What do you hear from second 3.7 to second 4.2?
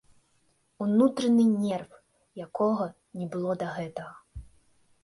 гэтага.